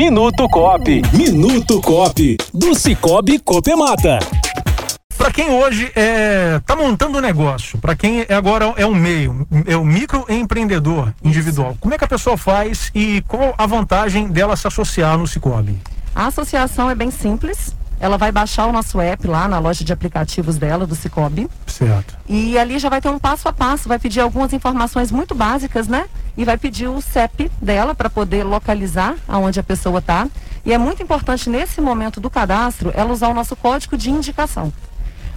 [0.00, 1.02] Minuto Cop.
[1.12, 2.36] Minuto Cop.
[2.54, 4.18] Do Cicobi Copemata.
[5.14, 9.46] Para quem hoje é, tá montando um negócio, para quem é agora é um meio,
[9.66, 14.28] é o um microempreendedor individual, como é que a pessoa faz e qual a vantagem
[14.28, 15.78] dela se associar no Cicobi?
[16.14, 17.76] A associação é bem simples.
[18.00, 21.46] Ela vai baixar o nosso app lá na loja de aplicativos dela, do Cicobi.
[21.66, 22.16] Certo.
[22.26, 25.86] E ali já vai ter um passo a passo, vai pedir algumas informações muito básicas,
[25.86, 26.06] né?
[26.36, 30.28] E vai pedir o CEP dela para poder localizar aonde a pessoa está.
[30.64, 34.72] E é muito importante nesse momento do cadastro ela usar o nosso código de indicação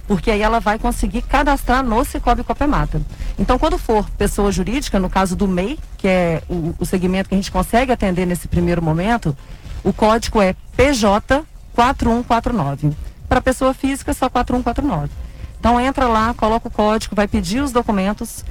[0.06, 3.00] porque aí ela vai conseguir cadastrar no Cicobi Copemata.
[3.38, 7.34] Então, quando for pessoa jurídica, no caso do MEI, que é o, o segmento que
[7.34, 9.36] a gente consegue atender nesse primeiro momento,
[9.82, 11.42] o código é PJ
[11.74, 12.92] 4149.
[13.28, 15.10] Para pessoa física, só 4149.
[15.58, 18.44] Então, entra lá, coloca o código, vai pedir os documentos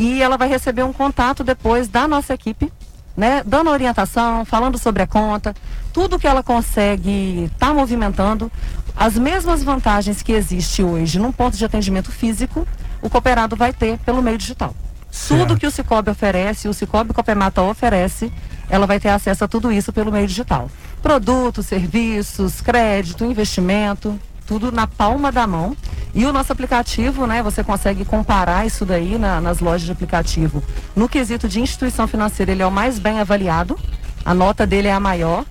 [0.00, 2.72] e ela vai receber um contato depois da nossa equipe
[3.16, 5.54] né, dando orientação, falando sobre a conta,
[5.92, 8.50] tudo que ela consegue estar tá movimentando,
[8.96, 12.66] as mesmas vantagens que existe hoje num ponto de atendimento físico,
[13.02, 14.74] o cooperado vai ter pelo meio digital.
[15.10, 15.40] Certo.
[15.40, 18.32] Tudo que o Cicobi oferece, o Cicobi Copemata oferece,
[18.70, 20.70] ela vai ter acesso a tudo isso pelo meio digital.
[21.02, 25.76] Produtos, serviços, crédito, investimento, tudo na palma da mão.
[26.14, 30.62] E o nosso aplicativo, né, você consegue comparar isso daí na, nas lojas de aplicativo.
[30.94, 33.78] No quesito de instituição financeira, ele é o mais bem avaliado,
[34.24, 35.44] a nota dele é a maior.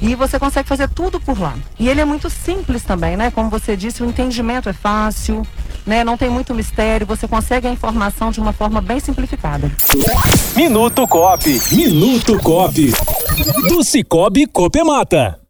[0.00, 1.54] E você consegue fazer tudo por lá.
[1.78, 3.30] E ele é muito simples também, né?
[3.30, 5.46] Como você disse, o entendimento é fácil,
[5.86, 6.02] né?
[6.02, 9.70] Não tem muito mistério, você consegue a informação de uma forma bem simplificada.
[10.56, 11.60] Minuto Cop.
[11.72, 12.92] Minuto Cop.
[13.68, 15.43] Do Cicobi Copemata.